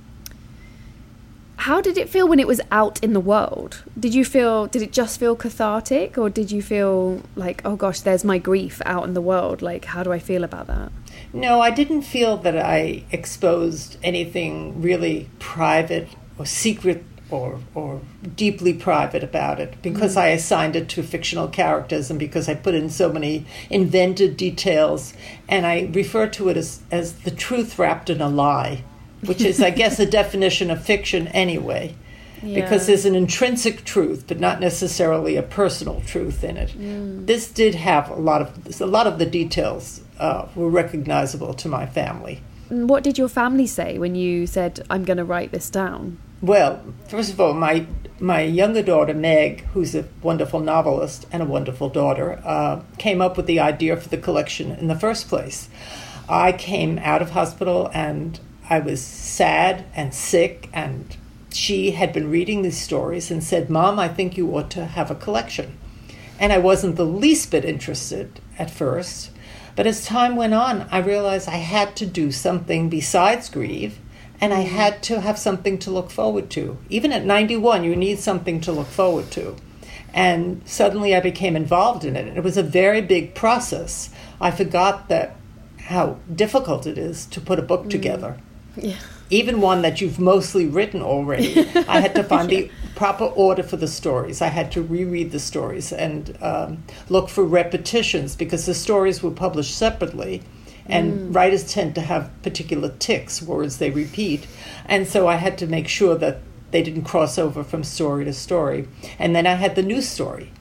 [1.57, 3.83] how did it feel when it was out in the world?
[3.99, 8.01] Did you feel, did it just feel cathartic or did you feel like, oh gosh,
[8.01, 9.63] there's my grief out in the world?
[9.63, 10.91] Like, how do I feel about that?
[11.33, 18.01] No, I didn't feel that I exposed anything really private or secret or, or
[18.35, 20.21] deeply private about it because mm.
[20.21, 25.13] I assigned it to fictional characters and because I put in so many invented details.
[25.49, 28.83] And I refer to it as, as the truth wrapped in a lie,
[29.25, 31.95] which is, I guess, a definition of fiction anyway.
[32.43, 32.61] Yeah.
[32.61, 36.69] Because there's an intrinsic truth, but not necessarily a personal truth in it.
[36.77, 37.25] Mm.
[37.25, 41.67] This did have a lot of a lot of the details uh, were recognizable to
[41.67, 42.41] my family.
[42.69, 46.19] What did your family say when you said, "I'm going to write this down"?
[46.45, 47.87] Well, first of all, my
[48.19, 53.35] my younger daughter Meg, who's a wonderful novelist and a wonderful daughter, uh, came up
[53.35, 55.69] with the idea for the collection in the first place.
[56.29, 61.17] I came out of hospital and I was sad and sick, and
[61.51, 65.09] she had been reading these stories and said, "Mom, I think you ought to have
[65.09, 65.75] a collection."
[66.39, 69.31] And I wasn't the least bit interested at first,
[69.75, 73.97] but as time went on, I realized I had to do something besides grieve
[74.45, 76.77] and I had to have something to look forward to.
[76.87, 79.55] Even at 91, you need something to look forward to.
[80.13, 82.27] And suddenly I became involved in it.
[82.27, 84.11] And It was a very big process.
[84.39, 85.35] I forgot that
[85.79, 87.89] how difficult it is to put a book mm.
[87.89, 88.37] together.
[88.75, 88.97] Yeah.
[89.31, 91.67] Even one that you've mostly written already.
[91.87, 92.61] I had to find yeah.
[92.61, 94.43] the proper order for the stories.
[94.43, 99.31] I had to reread the stories and um, look for repetitions because the stories were
[99.31, 100.43] published separately
[100.87, 101.35] and mm.
[101.35, 104.47] writers tend to have particular tics, words they repeat.
[104.85, 106.39] And so I had to make sure that
[106.71, 108.87] they didn't cross over from story to story.
[109.17, 110.51] And then I had the news story.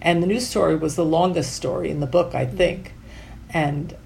[0.00, 2.92] And the news story was the longest story in the book, I think.
[3.50, 3.96] And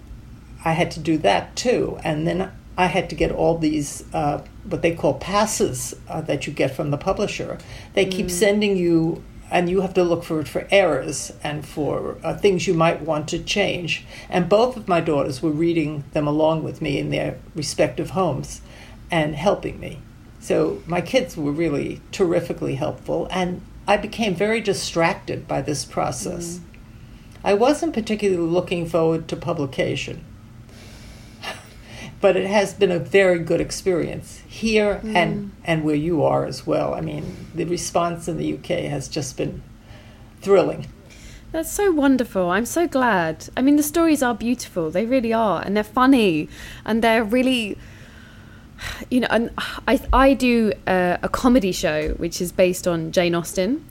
[0.65, 1.99] I had to do that too.
[2.03, 6.47] And then I had to get all these, uh, what they call passes uh, that
[6.47, 7.59] you get from the publisher.
[7.95, 8.31] They keep mm.
[8.31, 12.67] sending you and you have to look for it for errors and for uh, things
[12.67, 14.05] you might want to change.
[14.29, 18.61] And both of my daughters were reading them along with me in their respective homes
[19.11, 20.01] and helping me.
[20.41, 26.59] So my kids were really terrifically helpful, and I became very distracted by this process.
[26.59, 26.63] Mm.
[27.45, 30.25] I wasn't particularly looking forward to publication
[32.21, 35.15] but it has been a very good experience here mm.
[35.15, 36.95] and and where you are as well.
[36.95, 39.63] I mean, the response in the UK has just been
[40.41, 40.87] thrilling.
[41.53, 42.51] That's so wonderful.
[42.51, 43.49] I'm so glad.
[43.57, 44.91] I mean, the stories are beautiful.
[44.91, 46.49] They really are, and they're funny,
[46.85, 47.79] and they're really
[49.11, 49.51] you know, and
[49.89, 53.85] I I do a, a comedy show which is based on Jane Austen,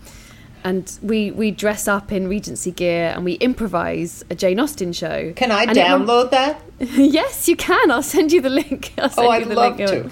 [0.66, 5.32] and we we dress up in Regency gear and we improvise a Jane Austen show.
[5.34, 6.60] Can I and download that?
[6.80, 7.92] yes, you can.
[7.92, 8.92] I'll send you the link.
[8.98, 10.12] I'll oh, send oh, I'd the love link.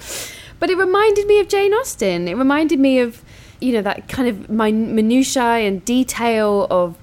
[0.60, 2.28] But it reminded me of Jane Austen.
[2.28, 3.22] It reminded me of
[3.60, 6.96] you know that kind of minutiae and detail of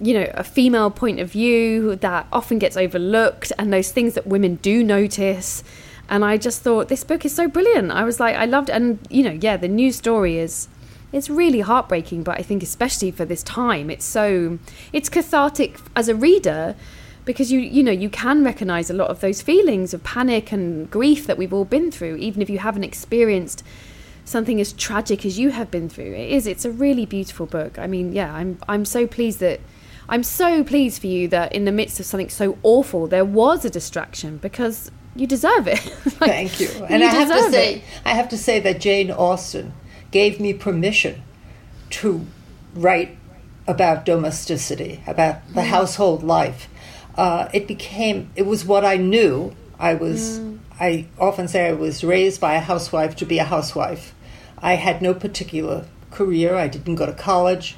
[0.00, 4.26] you know a female point of view that often gets overlooked and those things that
[4.26, 5.64] women do notice
[6.10, 8.98] and i just thought this book is so brilliant i was like i loved and
[9.08, 10.68] you know yeah the new story is
[11.16, 14.58] it's really heartbreaking but i think especially for this time it's so
[14.92, 16.76] it's cathartic as a reader
[17.24, 20.90] because you you know you can recognize a lot of those feelings of panic and
[20.90, 23.62] grief that we've all been through even if you haven't experienced
[24.26, 26.12] something as tragic as you have been through.
[26.12, 27.78] It is it's a really beautiful book.
[27.78, 29.60] I mean yeah i'm i'm so pleased that
[30.08, 33.64] i'm so pleased for you that in the midst of something so awful there was
[33.64, 35.80] a distraction because you deserve it.
[36.20, 36.68] Like, thank you.
[36.88, 37.82] and you i have to say it.
[38.04, 39.72] i have to say that jane austen
[40.16, 41.22] gave me permission
[41.90, 42.24] to
[42.74, 43.18] write
[43.66, 45.66] about domesticity, about the mm.
[45.66, 46.70] household life.
[47.18, 49.54] Uh, it became, it was what I knew.
[49.78, 50.58] I was, mm.
[50.80, 54.14] I often say I was raised by a housewife to be a housewife.
[54.56, 57.76] I had no particular career, I didn't go to college.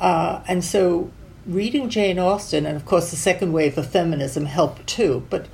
[0.00, 1.10] Uh, and so
[1.44, 5.48] reading Jane Austen, and of course the second wave of feminism helped too, but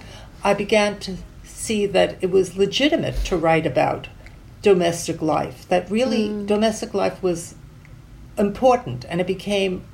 [0.44, 4.08] I began to see that it was legitimate to write about
[4.66, 6.44] domestic life, that really mm.
[6.44, 7.54] domestic life was
[8.36, 9.84] important and it became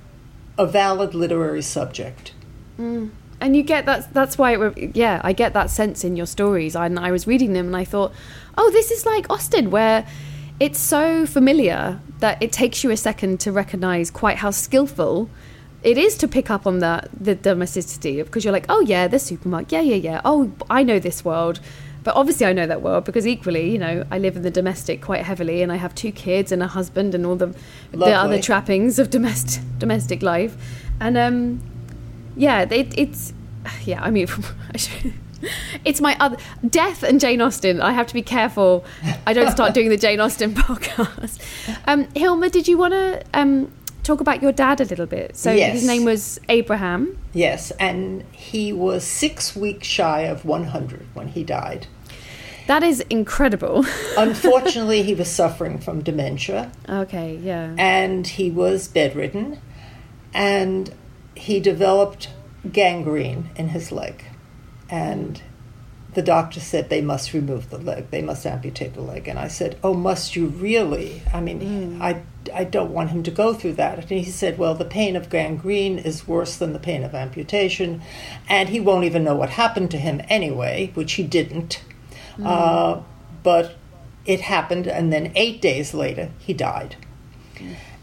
[0.56, 2.32] a valid literary subject.
[2.78, 3.10] Mm.
[3.38, 6.74] And you get that, that's why, it, yeah, I get that sense in your stories.
[6.74, 8.12] I, I was reading them and I thought,
[8.56, 10.06] oh, this is like Austen, where
[10.58, 15.28] it's so familiar that it takes you a second to recognize quite how skillful
[15.82, 19.18] it is to pick up on the the domesticity because you're like, oh yeah, the
[19.18, 20.20] supermarket, yeah, yeah, yeah.
[20.24, 21.60] Oh, I know this world.
[22.04, 25.00] But obviously, I know that well because equally, you know, I live in the domestic
[25.00, 27.46] quite heavily, and I have two kids and a husband and all the
[27.92, 27.98] Lovely.
[28.10, 30.56] the other trappings of domestic domestic life.
[31.00, 31.60] And um,
[32.36, 33.32] yeah, it, it's
[33.84, 34.02] yeah.
[34.02, 34.26] I mean,
[35.84, 36.36] It's my other
[36.68, 37.80] death and Jane Austen.
[37.80, 38.84] I have to be careful.
[39.26, 41.40] I don't start doing the Jane Austen podcast.
[41.88, 43.72] Um, Hilma, did you want to um,
[44.04, 45.36] talk about your dad a little bit?
[45.36, 45.72] So Yes.
[45.72, 47.18] his name was Abraham.
[47.32, 51.86] Yes, and he was six weeks shy of 100 when he died.
[52.66, 53.84] That is incredible.
[54.16, 57.74] Unfortunately, he was suffering from dementia okay, yeah.
[57.76, 59.60] and he was bedridden
[60.32, 60.94] and
[61.34, 62.28] he developed
[62.70, 64.24] gangrene in his leg.
[64.88, 65.42] And
[66.14, 69.28] the doctor said they must remove the leg, they must amputate the leg.
[69.28, 71.22] And I said, Oh, must you really?
[71.32, 72.22] I mean, I,
[72.54, 73.98] I don't want him to go through that.
[73.98, 78.02] And he said, Well, the pain of gangrene is worse than the pain of amputation,
[78.48, 81.82] and he won't even know what happened to him anyway, which he didn't.
[82.42, 83.02] Uh,
[83.42, 83.76] but
[84.24, 86.96] it happened, and then eight days later, he died.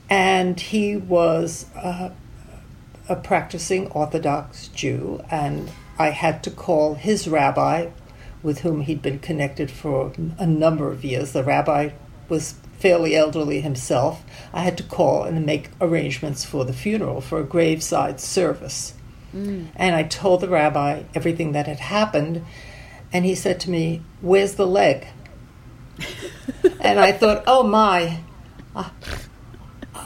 [0.09, 2.11] And he was uh,
[3.07, 7.89] a practicing Orthodox Jew, and I had to call his rabbi,
[8.41, 11.33] with whom he'd been connected for a number of years.
[11.33, 11.91] The rabbi
[12.29, 14.23] was fairly elderly himself.
[14.53, 18.93] I had to call and make arrangements for the funeral, for a graveside service.
[19.35, 19.67] Mm.
[19.75, 22.45] And I told the rabbi everything that had happened,
[23.11, 25.07] and he said to me, Where's the leg?
[26.79, 28.19] and I thought, Oh my,
[28.75, 28.89] uh,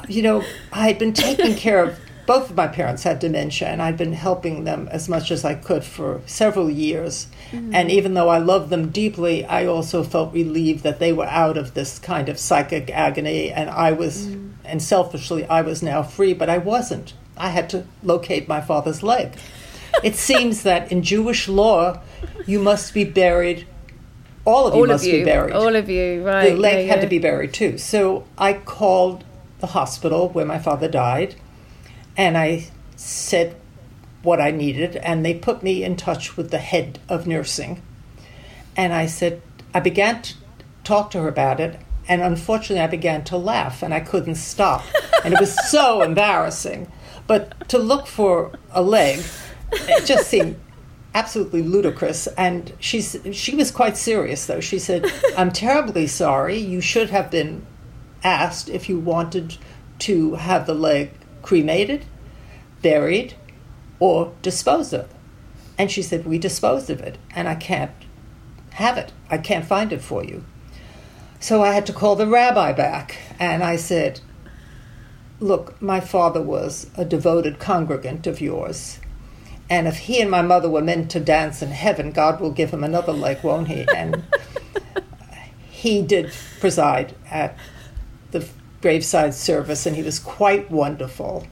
[0.07, 3.81] you know, I had been taking care of both of my parents had dementia, and
[3.81, 7.27] I'd been helping them as much as I could for several years.
[7.51, 7.75] Mm-hmm.
[7.75, 11.57] And even though I loved them deeply, I also felt relieved that they were out
[11.57, 14.53] of this kind of psychic agony, and I was, mm.
[14.63, 17.13] and selfishly, I was now free, but I wasn't.
[17.37, 19.33] I had to locate my father's leg.
[20.03, 22.01] it seems that in Jewish law,
[22.45, 23.67] you must be buried.
[24.45, 25.19] All of you all must of you.
[25.19, 26.49] be buried All of you, right.
[26.49, 27.01] the leg yeah, had yeah.
[27.03, 27.77] to be buried too.
[27.77, 29.23] So I called
[29.59, 31.35] the hospital where my father died,
[32.15, 33.55] and I said
[34.21, 37.81] what I needed, and they put me in touch with the head of nursing.
[38.75, 39.41] And I said,
[39.73, 40.33] I began to
[40.83, 44.83] talk to her about it, and unfortunately, I began to laugh, and I couldn't stop,
[45.23, 46.91] and it was so embarrassing.
[47.27, 49.23] But to look for a leg,
[49.71, 50.59] it just seemed
[51.13, 52.27] absolutely ludicrous.
[52.27, 54.59] And she's she was quite serious, though.
[54.59, 56.57] She said, "I'm terribly sorry.
[56.57, 57.65] You should have been
[58.23, 59.57] asked if you wanted
[59.99, 61.11] to have the leg
[61.43, 62.05] cremated,
[62.81, 63.35] buried,
[63.99, 65.07] or disposed of."
[65.77, 67.91] And she said, "We disposed of it, and I can't
[68.71, 69.11] have it.
[69.29, 70.43] I can't find it for you."
[71.39, 74.21] So I had to call the rabbi back, and I said,
[75.43, 79.01] Look, my father was a devoted congregant of yours.
[79.69, 82.71] And if he and my mother were meant to dance in heaven, God will give
[82.71, 83.85] him another leg, won't he?
[83.93, 84.23] And
[85.69, 87.57] he did preside at
[88.31, 88.47] the
[88.83, 91.47] graveside service, and he was quite wonderful.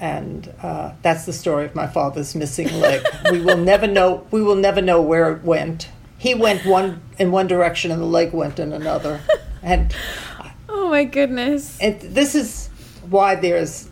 [0.00, 3.04] And uh, that's the story of my father's missing leg.
[3.30, 4.26] we will never know.
[4.30, 5.88] We will never know where it went.
[6.16, 9.20] He went one in one direction, and the leg went in another.
[9.62, 9.94] And
[10.68, 11.78] Oh my goodness.
[11.80, 12.68] and this is
[13.08, 13.88] why there's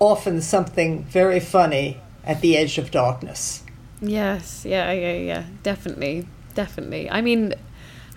[0.00, 3.62] often something very funny at the edge of darkness.
[4.00, 5.44] Yes, yeah, yeah, yeah.
[5.62, 7.10] Definitely, definitely.
[7.10, 7.54] I mean,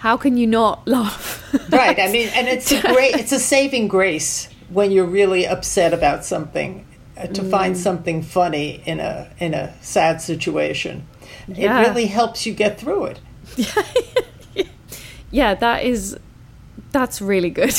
[0.01, 1.37] how can you not laugh?
[1.69, 1.99] Right.
[1.99, 6.25] I mean, and it's a great, it's a saving grace when you're really upset about
[6.25, 6.85] something
[7.17, 11.07] uh, to find something funny in a in a sad situation.
[11.47, 11.79] Yeah.
[11.81, 13.19] It really helps you get through it.
[13.57, 14.63] yeah,
[15.31, 16.17] yeah, that is
[16.91, 17.71] that's really good.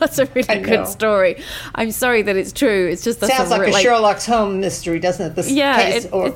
[0.00, 1.42] that's a really good story.
[1.74, 2.88] I'm sorry that it's true.
[2.88, 5.34] It's just Sounds like a Sherlock Holmes mystery, doesn't it?
[5.36, 6.34] This Yeah, case, it- or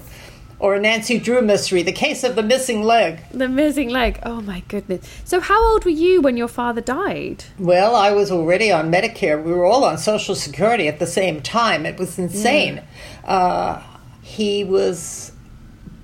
[0.61, 3.20] or a Nancy Drew mystery, the case of the missing leg.
[3.33, 4.20] the missing leg.
[4.23, 5.09] Oh my goodness.
[5.25, 7.44] So how old were you when your father died?
[7.59, 9.42] Well, I was already on Medicare.
[9.42, 11.87] We were all on Social Security at the same time.
[11.87, 12.83] It was insane.
[13.25, 13.83] Uh,
[14.23, 15.33] he was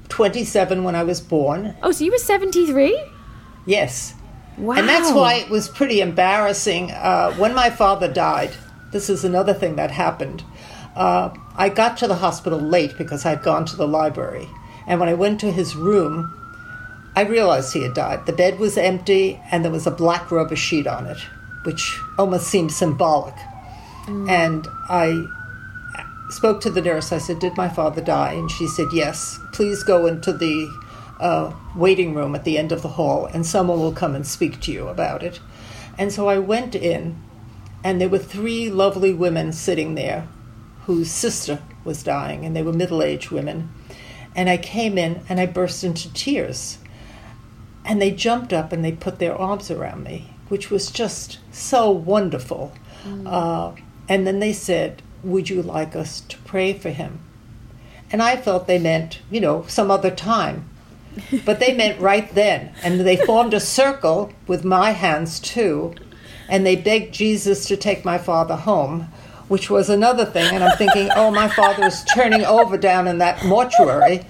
[0.09, 1.77] 27 when I was born.
[1.83, 2.99] Oh, so you were 73?
[3.67, 4.15] Yes.
[4.57, 4.77] Wow.
[4.77, 6.91] And that's why it was pretty embarrassing.
[6.93, 8.53] Uh, when my father died,
[8.91, 10.43] this is another thing that happened.
[10.95, 14.49] Uh, I got to the hospital late because I'd gone to the library.
[14.87, 16.33] And when I went to his room,
[17.17, 18.27] I realized he had died.
[18.27, 21.19] The bed was empty and there was a black rubber sheet on it,
[21.65, 23.35] which almost seemed symbolic.
[24.29, 25.27] And I
[26.29, 27.11] spoke to the nurse.
[27.11, 28.35] I said, Did my father die?
[28.35, 29.41] And she said, Yes.
[29.53, 30.71] Please go into the
[31.19, 34.61] uh, waiting room at the end of the hall and someone will come and speak
[34.61, 35.41] to you about it.
[35.99, 37.17] And so I went in,
[37.83, 40.29] and there were three lovely women sitting there
[40.87, 43.71] whose sister was dying, and they were middle aged women.
[44.35, 46.79] And I came in and I burst into tears.
[47.85, 51.91] And they jumped up and they put their arms around me, which was just so
[51.91, 52.73] wonderful.
[53.25, 53.73] Uh,
[54.09, 57.21] and then they said, Would you like us to pray for him?
[58.11, 60.69] And I felt they meant, you know, some other time.
[61.45, 62.73] but they meant right then.
[62.83, 65.95] And they formed a circle with my hands too,
[66.49, 69.09] and they begged Jesus to take my father home,
[69.49, 70.55] which was another thing.
[70.55, 74.25] And I'm thinking, oh, my father is turning over down in that mortuary.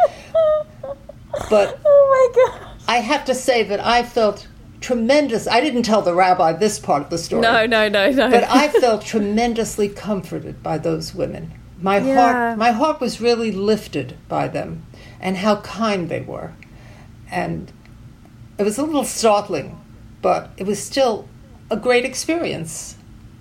[1.51, 2.71] But oh my god.
[2.89, 4.47] I have to say that I felt
[4.81, 5.49] tremendous.
[5.49, 7.43] I didn't tell the rabbi this part of the story.
[7.43, 8.31] No, no, no, no.
[8.31, 11.53] But I felt tremendously comforted by those women.
[11.81, 12.15] My Yeah.
[12.33, 14.87] heart my heart was really lifted by them
[15.21, 16.53] and how kind they were.
[17.31, 17.73] And
[18.59, 19.79] it was a little startling,
[20.23, 21.29] but it was still
[21.71, 22.97] a great experience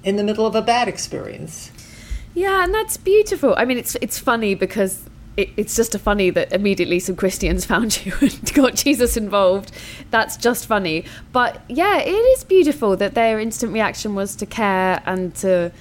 [0.05, 1.71] in the middle of a bad experience.
[2.33, 3.55] Yeah, and that's beautiful.
[3.57, 7.65] I mean, it's it's funny because it, it's just a funny that immediately some Christians
[7.71, 9.71] found you and got Jesus involved.
[10.11, 11.05] That's just funny.
[11.33, 15.71] But yeah, it is beautiful that their instant reaction was to care and to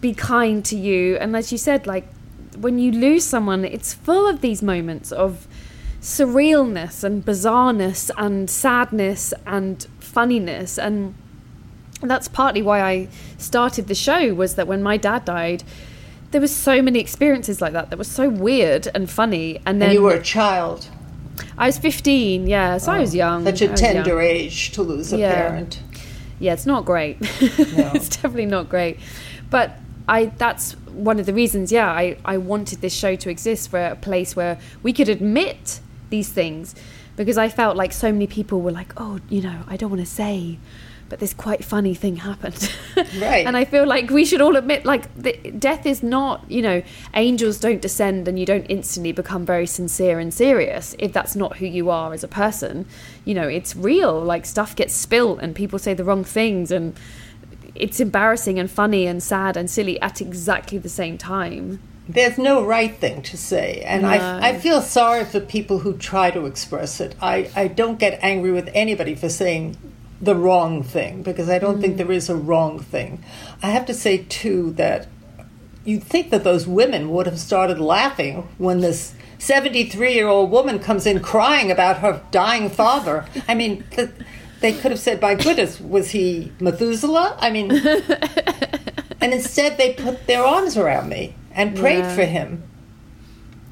[0.00, 1.16] be kind to you.
[1.18, 2.08] And as you said, like
[2.56, 5.46] when you lose someone, it's full of these moments of
[6.00, 11.14] surrealness and bizarreness and sadness and funniness and
[12.10, 15.62] that's partly why I started the show was that when my dad died
[16.32, 19.90] there was so many experiences like that that were so weird and funny and then
[19.90, 20.88] And you were a child.
[21.58, 25.12] I was 15 yeah so I was oh, young Such a tender age to lose
[25.12, 25.34] a Yeah.
[25.34, 25.80] parent.
[26.38, 28.98] yeah it's not great it's definitely not great
[29.50, 29.76] but
[30.08, 33.78] I that's one of the reasons yeah I, I wanted this show to exist for
[33.84, 35.80] a place where we could admit
[36.10, 36.74] these things
[37.16, 40.00] because I felt like so many people were like oh you know I don't want
[40.00, 40.58] to say
[41.12, 43.46] but this quite funny thing happened Right.
[43.46, 46.82] and I feel like we should all admit like the, death is not you know
[47.12, 51.58] angels don't descend and you don't instantly become very sincere and serious if that's not
[51.58, 52.86] who you are as a person
[53.26, 56.98] you know it's real like stuff gets spilt and people say the wrong things and
[57.74, 62.64] it's embarrassing and funny and sad and silly at exactly the same time There's no
[62.64, 64.08] right thing to say, and No.
[64.08, 67.14] I, I feel sorry for people who try to express it.
[67.20, 69.76] I, I don't get angry with anybody for saying
[70.22, 73.22] the wrong thing because I don't think there is a wrong thing.
[73.62, 75.08] I have to say, too, that
[75.84, 80.78] you'd think that those women would have started laughing when this 73 year old woman
[80.78, 83.26] comes in crying about her dying father.
[83.48, 84.10] I mean, th-
[84.60, 87.36] they could have said, My goodness, was he Methuselah?
[87.40, 87.72] I mean,
[89.20, 92.14] and instead they put their arms around me and prayed Yeah.
[92.14, 92.62] for him,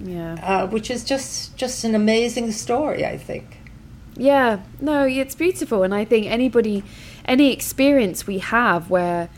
[0.02, 3.06] yeah uh, which is just just an amazing story.
[3.06, 3.58] I think.
[4.16, 6.82] Yeah, no, it's beautiful, and I think anybody,
[7.24, 9.28] any experience we have where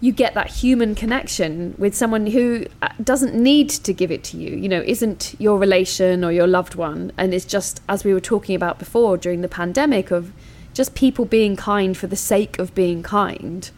[0.00, 4.36] you get that human connection with someone who uh, doesn't need to give it to
[4.36, 8.12] you, you know, isn't your relation or your loved one, and it's just as we
[8.12, 10.32] were talking about before during the pandemic of
[10.72, 13.70] just people being kind for the sake of being kind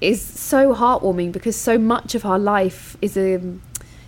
[0.00, 3.38] is so heartwarming because so much of our life is a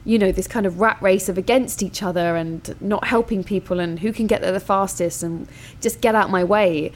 [0.04, 3.80] you know this kind of rat race of against each other and not helping people
[3.80, 5.46] and who can get there the fastest and
[5.80, 6.90] just get out my way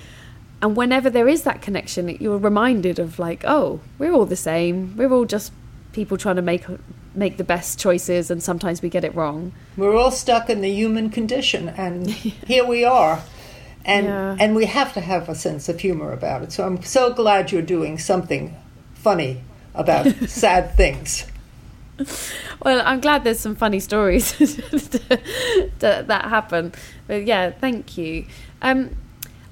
[0.62, 4.96] and whenever there is that connection you're reminded of like oh we're all the same
[4.96, 5.52] we're all just
[5.92, 6.64] people trying to make
[7.14, 10.72] make the best choices and sometimes we get it wrong We're all stuck in the
[10.72, 12.10] human condition, and
[12.46, 13.22] here we are.
[13.84, 14.36] And Yeah.
[14.40, 16.50] and we have to have a sense of humor about it.
[16.52, 18.56] So I'm so glad you're doing something
[18.94, 19.42] funny
[19.74, 21.26] about sad things.
[22.62, 24.32] Well i'm glad there's some funny stories
[25.78, 26.72] that, that happen
[27.06, 28.24] but yeah thank you
[28.62, 28.90] um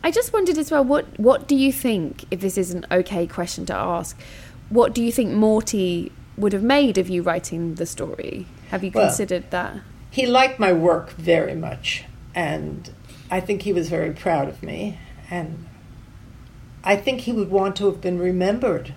[0.05, 3.25] I just wondered as well, what what do you think, if this is an okay
[3.25, 4.21] question to ask,
[4.69, 8.47] what do you think Morty would have made of you writing the story?
[8.71, 9.77] Have you Well- considered that?
[10.11, 12.91] He liked my work very much, and
[13.31, 14.99] I think he was very proud of me.
[15.31, 15.67] And
[16.83, 18.95] I think he would want to have been remembered.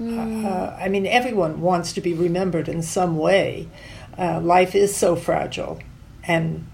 [0.00, 3.68] Uh, I mean, everyone wants to be remembered in some way.
[4.16, 5.80] Uh, life is so fragile,
[6.24, 6.66] and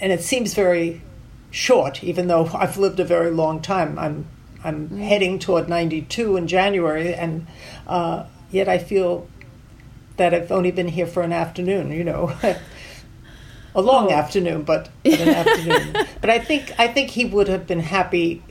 [0.00, 1.00] and it seems very
[1.50, 2.02] short.
[2.04, 4.26] Even though I've lived a very long time, I'm
[4.62, 7.46] I'm heading toward 92 in January, and
[7.86, 9.28] uh, yet I feel
[10.16, 11.90] that I've only been here for an afternoon.
[11.92, 12.32] You know,
[13.74, 14.14] a long Oh.
[14.14, 16.06] afternoon, but, but an afternoon.
[16.20, 18.42] But I think I think he would have been happy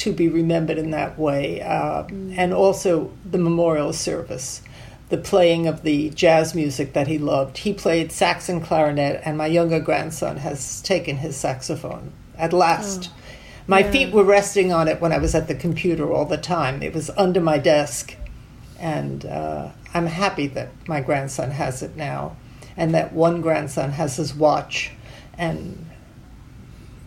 [0.00, 2.04] to be remembered in that way, uh,
[2.36, 4.62] and also the memorial service,
[5.10, 7.58] the playing of the jazz music that he loved.
[7.58, 13.10] He played sax and clarinet, and my younger grandson has taken his saxophone at last.
[13.66, 13.90] My Yeah.
[13.90, 16.82] feet were resting on it when I was at the computer all the time.
[16.82, 18.16] It was under my desk,
[18.78, 22.36] and uh, I'm happy that my grandson has it now,
[22.74, 24.92] and that one grandson has his watch,
[25.36, 25.89] and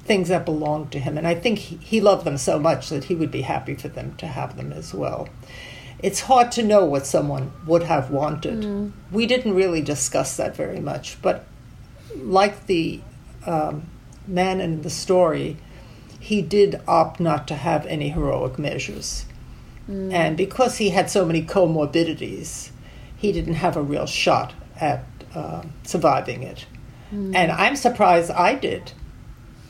[0.05, 1.17] things that belonged to him.
[1.17, 3.87] And I think he, he loved them so much that he would be happy for
[3.87, 5.29] them to have them as well.
[5.99, 8.91] It's hard to know what someone would have wanted.
[9.11, 11.45] We didn't really discuss that very much, but
[12.17, 12.99] like the
[13.45, 13.87] um,
[14.27, 15.55] man in the story,
[16.19, 19.25] he did opt not to have any heroic measures.
[19.89, 20.13] Mm.
[20.13, 22.71] And because he had so many comorbidities,
[23.15, 26.65] he didn't have a real shot at uh, surviving it.
[27.13, 27.33] Mm.
[27.33, 28.91] And I'm surprised I did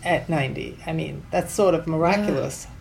[0.03, 0.77] at 90.
[0.85, 2.67] I mean, that's sort of miraculous.
[2.67, 2.73] Yeah.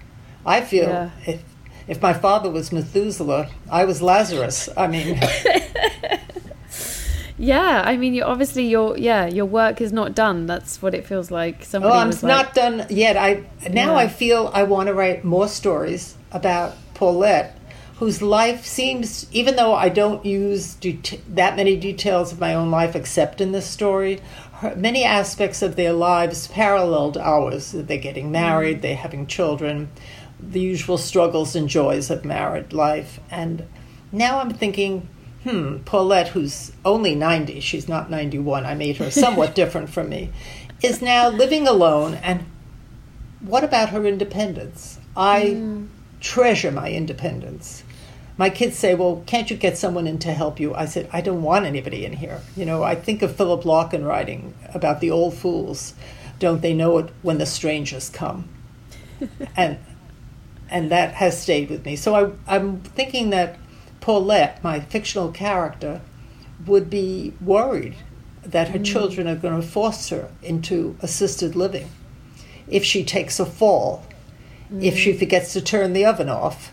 [0.44, 1.10] I feel yeah.
[1.26, 1.42] if,
[1.86, 4.68] if my father was Methuselah, I was Lazarus.
[4.76, 5.20] I mean.
[7.38, 10.46] yeah, I mean, you obviously your yeah your work is not done.
[10.46, 11.64] That's what it feels like.
[11.64, 13.16] Somebody oh, I'm not done yet.
[13.16, 13.98] I now yeah.
[13.98, 17.58] I feel I want to write more stories about Paulette,
[17.96, 22.70] whose life seems, even though I don't use det- that many details of my own
[22.70, 24.20] life except in this story,
[24.76, 27.72] many aspects of their lives paralleled ours.
[27.72, 28.82] They're getting married, mm.
[28.82, 29.90] they're having children,
[30.40, 33.20] the usual struggles and joys of married life.
[33.30, 33.66] And
[34.10, 35.08] now I'm thinking,
[35.44, 40.30] hmm, Paulette, who's only 90, she's not 91, I made her somewhat different from me,
[40.82, 42.14] is now living alone.
[42.14, 42.46] And
[43.40, 44.98] what about her independence?
[45.16, 45.42] I.
[45.56, 45.88] Mm
[46.22, 47.84] treasure my independence.
[48.43, 50.74] My kids say, Well, can't you get someone in to help you?
[50.74, 52.40] I said, I don't want anybody in here.
[52.57, 55.95] You know, I think of Philip Larkin writing about the old fools.
[56.40, 58.49] Don't they know it when the strangers come?
[59.57, 59.78] and
[60.68, 61.95] and that has stayed with me.
[61.95, 63.61] So I, I'm thinking that
[64.01, 66.01] Paulette, my fictional character,
[66.66, 67.95] would be worried
[68.43, 68.84] that her mm.
[68.84, 71.88] children are going to force her into assisted living
[72.66, 74.05] if she takes a fall
[74.68, 74.82] mm.
[74.82, 76.72] if she forgets to turn the oven off,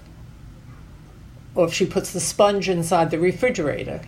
[1.56, 4.02] or if she puts the sponge inside the refrigerator.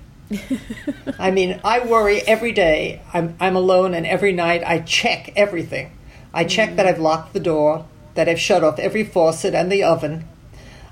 [1.20, 3.02] I mean, I worry every day.
[3.14, 5.92] I'm, I'm alone, and every night I check everything.
[6.34, 6.76] I check mm.
[6.78, 7.86] that I've locked the door,
[8.16, 10.28] that I've shut off every faucet and the oven.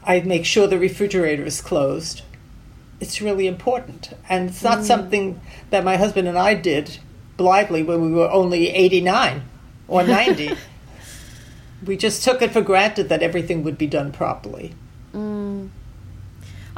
[0.03, 2.23] I make sure the refrigerator is closed.
[2.99, 4.11] It's really important.
[4.27, 4.83] And it's not mm.
[4.83, 5.39] something
[5.69, 6.99] that my husband and I did
[7.37, 9.43] blithely when we were only 89
[9.87, 10.51] or 90
[11.85, 14.73] we just took it for granted that everything would be done properly.
[15.13, 15.69] Mm.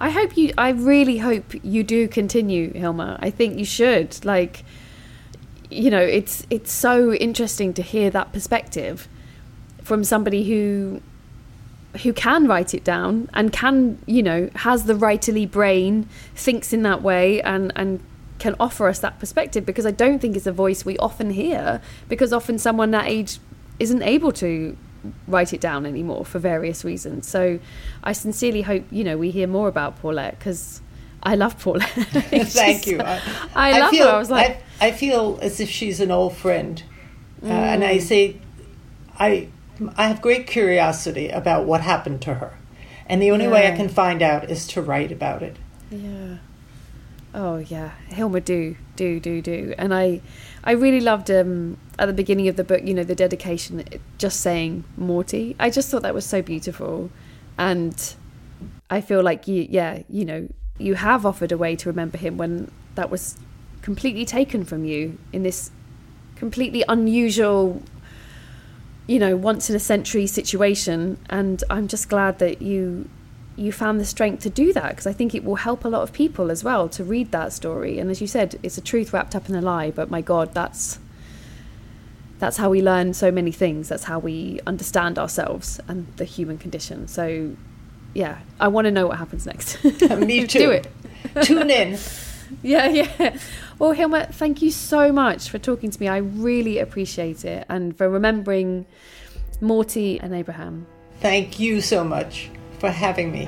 [0.02, 0.52] I hope you.
[0.58, 3.20] I really hope you do continue, Hilma.
[3.22, 4.26] I think you should.
[4.26, 4.66] Like,
[5.70, 9.08] you know, it's it's so interesting to hear that perspective
[9.84, 11.02] from somebody who
[12.02, 16.82] who can write it down and can, you know, has the writerly brain, thinks in
[16.82, 18.00] that way, and and
[18.40, 19.68] can offer us that perspective.
[19.68, 21.80] Because I don't think it's a voice we often hear.
[22.10, 23.38] Because often someone that age
[23.78, 24.76] isn't able to
[25.28, 27.28] write it down anymore for various reasons.
[27.28, 27.60] So
[28.04, 30.82] I sincerely hope you know we hear more about Paulette because
[31.24, 31.90] I love Paulette.
[31.90, 33.00] Thank you.
[33.02, 33.22] I,
[33.56, 34.14] I love feel, her.
[34.14, 36.82] I was like, I, I feel as if she's an old friend,
[37.42, 37.50] mm.
[37.50, 38.02] uh, and I mm.
[38.02, 38.38] say,
[39.20, 39.48] I
[39.96, 42.58] I have great curiosity about what happened to her,
[43.08, 43.52] and the only yeah.
[43.52, 45.58] way I can find out is to write about it.
[45.90, 46.38] Yeah.
[47.34, 50.22] Oh yeah, Hilma, do do do do, and I
[50.64, 53.84] I really loved um, at the beginning of the book, you know, the dedication,
[54.18, 55.56] just saying Morty.
[55.60, 57.10] I just thought that was so beautiful.
[57.58, 58.16] And
[58.90, 60.48] I feel like you, yeah, you know,
[60.78, 63.38] you have offered a way to remember him when that was
[63.82, 65.72] completely taken from you in this
[66.36, 67.82] completely unusual,
[69.08, 71.18] you know, once in a century situation.
[71.30, 73.10] And I'm just glad that you
[73.62, 76.02] you found the strength to do that because I think it will help a lot
[76.02, 78.00] of people as well to read that story.
[78.00, 80.54] And as you said, it's a truth wrapped up in a lie, but my God,
[80.54, 81.00] that's
[82.40, 83.88] that's how we learn so many things.
[83.88, 87.08] That's how we understand ourselves and the human condition.
[87.08, 87.56] So,
[88.16, 89.82] yeah, I want to know what happens next.
[89.84, 90.60] Me too.
[90.60, 90.88] do it.
[91.44, 92.00] Tune in.
[92.64, 93.38] yeah, yeah.
[93.78, 96.08] Well, Hilma, thank you so much for talking to me.
[96.08, 98.88] I really appreciate it and for remembering
[99.62, 100.88] Morty and Abraham.
[101.20, 102.50] Thank you so much
[102.82, 103.48] for having me.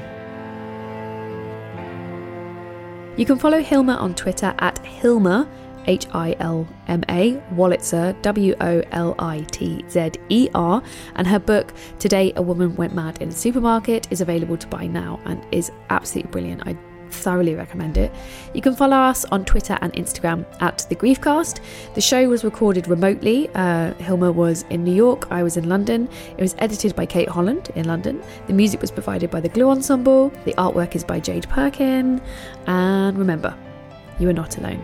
[3.17, 5.47] You can follow Hilma on Twitter at Hilma,
[5.85, 10.81] H I L M A, Wolitzer, W O L I T Z E R,
[11.15, 14.87] and her book, Today a Woman Went Mad in a Supermarket, is available to buy
[14.87, 16.65] now and is absolutely brilliant.
[16.65, 16.77] I
[17.13, 18.11] thoroughly recommend it.
[18.53, 21.59] You can follow us on Twitter and Instagram at The Griefcast.
[21.93, 23.49] The show was recorded remotely.
[23.55, 26.09] Uh, Hilma was in New York, I was in London.
[26.37, 28.21] It was edited by Kate Holland in London.
[28.47, 30.29] The music was provided by the Glue Ensemble.
[30.45, 32.21] The artwork is by Jade Perkin.
[32.67, 33.55] And remember,
[34.19, 34.83] you are not alone.